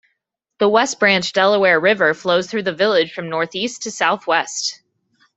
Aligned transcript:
The 0.57 0.67
West 0.67 0.99
Branch 0.99 1.31
Delaware 1.31 1.79
River 1.79 2.15
flows 2.15 2.47
through 2.47 2.63
the 2.63 2.73
village 2.73 3.13
from 3.13 3.29
northeast 3.29 3.83
to 3.83 3.91
southwest. 3.91 4.81